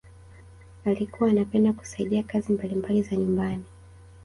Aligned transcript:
alikuwa 0.85 1.29
anapenda 1.29 1.73
kusaidia 1.73 2.23
kazi 2.23 2.53
mbalimbali 2.53 3.01
za 3.03 3.15
nyumbani 3.15 3.63